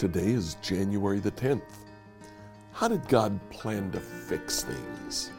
Today 0.00 0.30
is 0.30 0.54
January 0.62 1.18
the 1.18 1.30
10th. 1.32 1.60
How 2.72 2.88
did 2.88 3.06
God 3.08 3.38
plan 3.50 3.92
to 3.92 4.00
fix 4.00 4.62
things? 4.62 5.30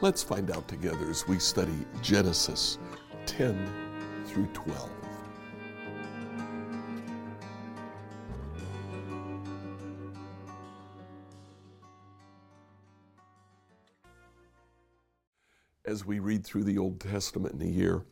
Let's 0.00 0.20
find 0.20 0.50
out 0.50 0.66
together 0.66 1.08
as 1.08 1.28
we 1.28 1.38
study 1.38 1.86
Genesis 2.02 2.78
10 3.26 3.72
through 4.26 4.46
12. 4.46 5.03
As 15.86 16.06
we 16.06 16.18
read 16.18 16.44
through 16.44 16.64
the 16.64 16.78
Old 16.78 16.98
Testament 16.98 17.60
in 17.60 17.68
a 17.68 17.70
year, 17.70 18.04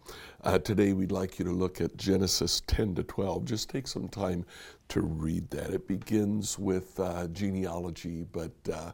uh, 0.44 0.58
today 0.58 0.92
we'd 0.92 1.10
like 1.10 1.38
you 1.38 1.46
to 1.46 1.52
look 1.52 1.80
at 1.80 1.96
Genesis 1.96 2.60
10 2.66 2.96
to 2.96 3.02
12. 3.02 3.46
Just 3.46 3.70
take 3.70 3.86
some 3.86 4.08
time 4.08 4.44
to 4.88 5.00
read 5.00 5.48
that. 5.48 5.70
It 5.70 5.88
begins 5.88 6.58
with 6.58 7.00
uh, 7.00 7.28
genealogy, 7.28 8.26
but 8.30 8.52
uh, 8.70 8.92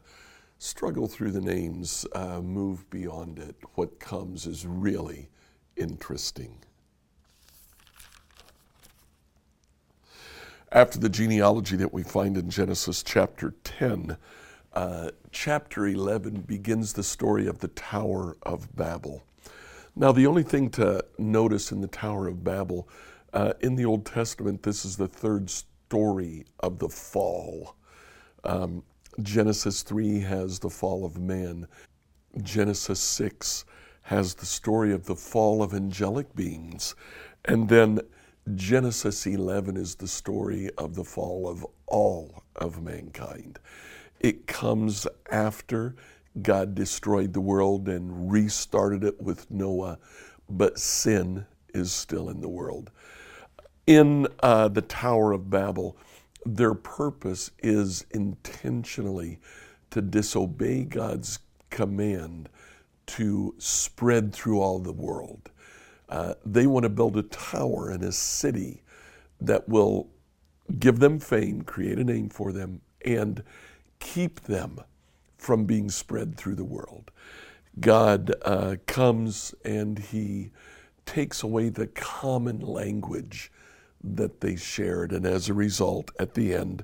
struggle 0.59 1.07
through 1.09 1.31
the 1.31 1.41
names, 1.41 2.05
uh, 2.15 2.39
move 2.39 2.89
beyond 2.89 3.39
it. 3.39 3.57
What 3.75 3.99
comes 3.99 4.47
is 4.47 4.65
really 4.65 5.27
interesting. 5.75 6.57
After 10.71 10.97
the 10.99 11.09
genealogy 11.09 11.75
that 11.75 11.93
we 11.93 12.03
find 12.03 12.37
in 12.37 12.49
Genesis 12.49 13.03
chapter 13.03 13.55
10, 13.65 14.15
uh, 14.73 15.11
chapter 15.31 15.87
11 15.87 16.41
begins 16.41 16.93
the 16.93 17.03
story 17.03 17.47
of 17.47 17.59
the 17.59 17.67
Tower 17.69 18.37
of 18.43 18.75
Babel. 18.75 19.23
Now, 19.95 20.11
the 20.11 20.27
only 20.27 20.43
thing 20.43 20.69
to 20.71 21.03
notice 21.17 21.71
in 21.71 21.81
the 21.81 21.87
Tower 21.87 22.27
of 22.27 22.43
Babel, 22.43 22.87
uh, 23.33 23.53
in 23.61 23.75
the 23.75 23.85
Old 23.85 24.05
Testament, 24.05 24.63
this 24.63 24.85
is 24.85 24.97
the 24.97 25.07
third 25.07 25.49
story 25.49 26.45
of 26.59 26.79
the 26.79 26.89
fall. 26.89 27.75
Um, 28.43 28.83
Genesis 29.21 29.81
3 29.81 30.19
has 30.21 30.59
the 30.59 30.69
fall 30.69 31.05
of 31.05 31.17
man, 31.17 31.67
Genesis 32.41 32.99
6 32.99 33.65
has 34.03 34.33
the 34.35 34.45
story 34.45 34.93
of 34.93 35.05
the 35.05 35.15
fall 35.15 35.61
of 35.61 35.73
angelic 35.73 36.33
beings, 36.35 36.95
and 37.45 37.67
then 37.67 37.99
Genesis 38.55 39.27
11 39.27 39.77
is 39.77 39.95
the 39.95 40.07
story 40.07 40.69
of 40.77 40.95
the 40.95 41.03
fall 41.03 41.47
of 41.47 41.65
all 41.87 42.43
of 42.55 42.81
mankind. 42.81 43.59
It 44.19 44.47
comes 44.47 45.07
after 45.31 45.95
God 46.41 46.75
destroyed 46.75 47.33
the 47.33 47.41
world 47.41 47.87
and 47.87 48.31
restarted 48.31 49.03
it 49.03 49.21
with 49.21 49.49
Noah, 49.49 49.97
but 50.49 50.79
sin 50.79 51.45
is 51.73 51.91
still 51.91 52.29
in 52.29 52.41
the 52.41 52.49
world. 52.49 52.91
In 53.87 54.27
uh, 54.41 54.67
the 54.67 54.81
Tower 54.81 55.31
of 55.31 55.49
Babel, 55.49 55.97
their 56.45 56.73
purpose 56.73 57.51
is 57.59 58.05
intentionally 58.11 59.39
to 59.91 60.01
disobey 60.01 60.83
God's 60.83 61.39
command 61.69 62.49
to 63.07 63.55
spread 63.57 64.33
through 64.33 64.61
all 64.61 64.79
the 64.79 64.93
world. 64.93 65.49
Uh, 66.07 66.35
they 66.45 66.67
want 66.67 66.83
to 66.83 66.89
build 66.89 67.17
a 67.17 67.23
tower 67.23 67.91
in 67.91 68.03
a 68.03 68.11
city 68.11 68.83
that 69.41 69.67
will 69.67 70.09
give 70.79 70.99
them 70.99 71.19
fame, 71.19 71.61
create 71.63 71.97
a 71.97 72.03
name 72.03 72.29
for 72.29 72.51
them, 72.51 72.81
and 73.05 73.43
keep 73.99 74.41
them 74.41 74.79
from 75.37 75.65
being 75.65 75.89
spread 75.89 76.35
through 76.35 76.55
the 76.55 76.63
world. 76.63 77.11
God 77.79 78.33
uh, 78.43 78.75
comes 78.87 79.53
and 79.63 79.97
He 79.97 80.51
takes 81.05 81.43
away 81.43 81.69
the 81.69 81.87
common 81.87 82.59
language 82.59 83.51
that 84.03 84.41
they 84.41 84.55
shared, 84.55 85.11
and 85.11 85.25
as 85.25 85.49
a 85.49 85.53
result, 85.53 86.11
at 86.19 86.33
the 86.33 86.53
end, 86.53 86.83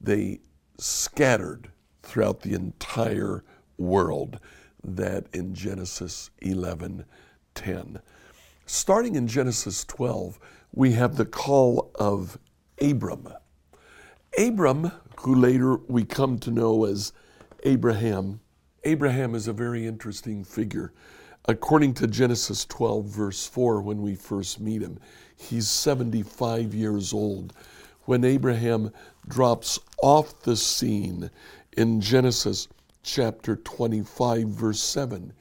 they 0.00 0.40
scattered 0.78 1.70
throughout 2.02 2.40
the 2.40 2.54
entire 2.54 3.44
world. 3.78 4.38
That 4.82 5.26
in 5.32 5.54
Genesis 5.54 6.30
11 6.42 7.06
10. 7.54 8.00
Starting 8.66 9.14
in 9.14 9.26
Genesis 9.26 9.84
12, 9.84 10.38
we 10.72 10.92
have 10.92 11.16
the 11.16 11.24
call 11.24 11.90
of 11.94 12.38
Abram. 12.80 13.28
Abram, 14.36 14.90
who 15.20 15.32
later 15.32 15.76
we 15.86 16.04
come 16.04 16.38
to 16.40 16.50
know 16.50 16.84
as 16.84 17.12
Abraham, 17.62 18.40
Abraham 18.82 19.32
is 19.32 19.46
a 19.46 19.52
very 19.52 19.86
interesting 19.86 20.42
figure. 20.42 20.92
According 21.46 21.94
to 21.94 22.08
Genesis 22.08 22.64
12, 22.64 23.04
verse 23.04 23.46
4, 23.46 23.80
when 23.82 24.02
we 24.02 24.16
first 24.16 24.58
meet 24.58 24.82
him, 24.82 24.98
he's 25.36 25.68
75 25.70 26.74
years 26.74 27.12
old. 27.12 27.52
When 28.06 28.24
Abraham 28.24 28.90
drops 29.28 29.78
off 30.02 30.42
the 30.42 30.56
scene 30.56 31.30
in 31.76 32.00
Genesis 32.00 32.66
chapter 33.04 33.56
25, 33.56 34.48
verse 34.48 34.80
7, 34.80 35.32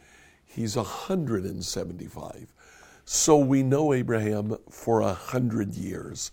he's 0.46 0.76
175. 0.76 2.54
So 3.06 3.38
we 3.38 3.64
know 3.64 3.92
Abraham 3.92 4.56
for 4.70 5.02
a 5.02 5.14
hundred 5.14 5.74
years 5.74 6.32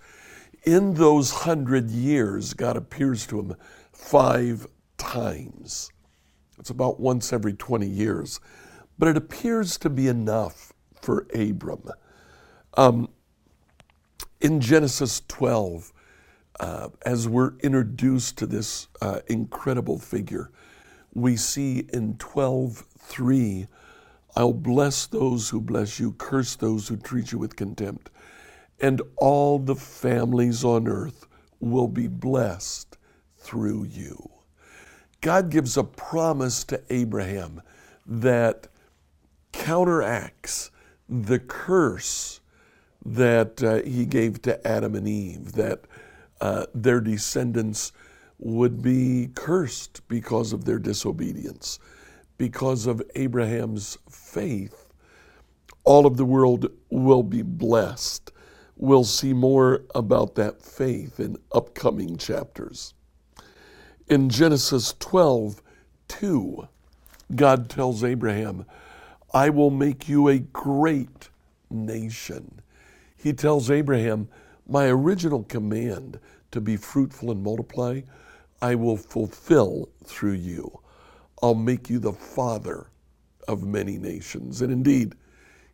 in 0.62 0.94
those 0.94 1.30
hundred 1.30 1.90
years, 1.90 2.54
God 2.54 2.76
appears 2.76 3.26
to 3.28 3.38
him 3.38 3.56
five 3.92 4.66
times. 4.98 5.90
It's 6.58 6.70
about 6.70 7.00
once 7.00 7.32
every 7.32 7.54
20 7.54 7.86
years. 7.86 8.40
But 8.98 9.08
it 9.08 9.16
appears 9.16 9.78
to 9.78 9.88
be 9.90 10.08
enough 10.08 10.72
for 11.00 11.26
Abram. 11.34 11.90
Um, 12.74 13.08
in 14.40 14.60
Genesis 14.60 15.22
12, 15.28 15.92
uh, 16.60 16.88
as 17.06 17.26
we're 17.26 17.54
introduced 17.60 18.36
to 18.38 18.46
this 18.46 18.88
uh, 19.00 19.20
incredible 19.28 19.98
figure, 19.98 20.50
we 21.14 21.36
see 21.36 21.86
in 21.92 22.14
12:3, 22.14 23.66
I'll 24.36 24.52
bless 24.52 25.06
those 25.06 25.48
who 25.48 25.60
bless 25.60 25.98
you, 25.98 26.12
curse 26.12 26.54
those 26.54 26.88
who 26.88 26.96
treat 26.96 27.32
you 27.32 27.38
with 27.38 27.56
contempt 27.56 28.10
and 28.80 29.02
all 29.16 29.58
the 29.58 29.74
families 29.74 30.64
on 30.64 30.88
earth 30.88 31.26
will 31.60 31.88
be 31.88 32.08
blessed 32.08 32.96
through 33.36 33.84
you. 33.84 34.30
God 35.20 35.50
gives 35.50 35.76
a 35.76 35.84
promise 35.84 36.64
to 36.64 36.82
Abraham 36.88 37.60
that 38.06 38.68
counteracts 39.52 40.70
the 41.08 41.38
curse 41.38 42.40
that 43.04 43.62
uh, 43.62 43.82
he 43.82 44.06
gave 44.06 44.40
to 44.42 44.66
Adam 44.66 44.94
and 44.94 45.08
Eve, 45.08 45.52
that 45.52 45.84
uh, 46.40 46.66
their 46.74 47.00
descendants 47.00 47.92
would 48.38 48.80
be 48.80 49.28
cursed 49.34 50.06
because 50.08 50.52
of 50.52 50.64
their 50.64 50.78
disobedience. 50.78 51.78
Because 52.38 52.86
of 52.86 53.02
Abraham's 53.14 53.98
faith, 54.08 54.86
all 55.84 56.06
of 56.06 56.16
the 56.16 56.24
world 56.24 56.70
will 56.88 57.22
be 57.22 57.42
blessed. 57.42 58.32
We'll 58.80 59.04
see 59.04 59.34
more 59.34 59.82
about 59.94 60.36
that 60.36 60.62
faith 60.62 61.20
in 61.20 61.36
upcoming 61.52 62.16
chapters. 62.16 62.94
In 64.08 64.30
Genesis 64.30 64.94
12, 64.98 65.60
2, 66.08 66.66
God 67.36 67.68
tells 67.68 68.02
Abraham, 68.02 68.64
I 69.34 69.50
will 69.50 69.68
make 69.70 70.08
you 70.08 70.28
a 70.28 70.38
great 70.38 71.28
nation. 71.68 72.62
He 73.18 73.34
tells 73.34 73.70
Abraham, 73.70 74.30
My 74.66 74.86
original 74.86 75.42
command 75.42 76.18
to 76.50 76.62
be 76.62 76.78
fruitful 76.78 77.30
and 77.30 77.42
multiply, 77.42 78.00
I 78.62 78.76
will 78.76 78.96
fulfill 78.96 79.90
through 80.04 80.32
you. 80.32 80.80
I'll 81.42 81.54
make 81.54 81.90
you 81.90 81.98
the 81.98 82.14
father 82.14 82.86
of 83.46 83.62
many 83.62 83.98
nations. 83.98 84.62
And 84.62 84.72
indeed, 84.72 85.16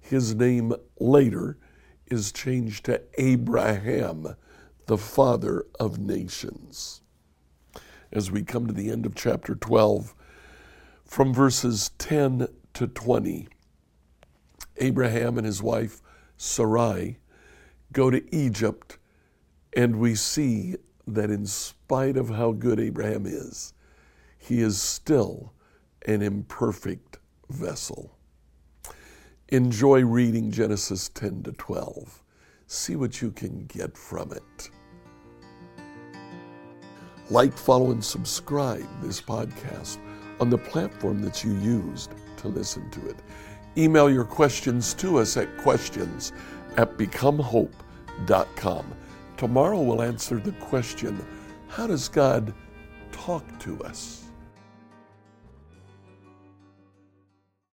his 0.00 0.34
name 0.34 0.74
later 0.98 1.56
is 2.06 2.32
changed 2.32 2.84
to 2.84 3.02
Abraham, 3.18 4.36
the 4.86 4.98
father 4.98 5.66
of 5.78 5.98
nations. 5.98 7.02
As 8.12 8.30
we 8.30 8.42
come 8.42 8.66
to 8.66 8.72
the 8.72 8.90
end 8.90 9.04
of 9.04 9.14
chapter 9.14 9.54
12, 9.54 10.14
from 11.04 11.34
verses 11.34 11.90
10 11.98 12.48
to 12.74 12.86
20, 12.86 13.48
Abraham 14.78 15.38
and 15.38 15.46
his 15.46 15.62
wife 15.62 16.02
Sarai 16.36 17.18
go 17.92 18.10
to 18.10 18.34
Egypt, 18.34 18.98
and 19.74 19.96
we 19.96 20.14
see 20.14 20.76
that 21.06 21.30
in 21.30 21.46
spite 21.46 22.16
of 22.16 22.30
how 22.30 22.52
good 22.52 22.80
Abraham 22.80 23.26
is, 23.26 23.72
he 24.38 24.60
is 24.60 24.80
still 24.80 25.52
an 26.06 26.22
imperfect 26.22 27.18
vessel. 27.48 28.15
Enjoy 29.50 30.04
reading 30.04 30.50
Genesis 30.50 31.08
10 31.10 31.44
to 31.44 31.52
12. 31.52 32.20
See 32.66 32.96
what 32.96 33.22
you 33.22 33.30
can 33.30 33.64
get 33.66 33.96
from 33.96 34.32
it. 34.32 34.70
Like, 37.30 37.56
follow, 37.56 37.92
and 37.92 38.04
subscribe 38.04 38.88
this 39.00 39.20
podcast 39.20 39.98
on 40.40 40.50
the 40.50 40.58
platform 40.58 41.22
that 41.22 41.44
you 41.44 41.52
used 41.58 42.10
to 42.38 42.48
listen 42.48 42.90
to 42.90 43.08
it. 43.08 43.18
Email 43.76 44.10
your 44.10 44.24
questions 44.24 44.92
to 44.94 45.18
us 45.18 45.36
at 45.36 45.56
questions 45.58 46.32
at 46.76 46.98
becomehope.com. 46.98 48.94
Tomorrow 49.36 49.80
we'll 49.80 50.02
answer 50.02 50.40
the 50.40 50.52
question 50.52 51.24
how 51.68 51.86
does 51.86 52.08
God 52.08 52.52
talk 53.12 53.44
to 53.60 53.80
us? 53.84 54.25